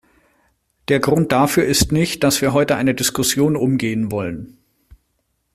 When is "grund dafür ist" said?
0.99-1.91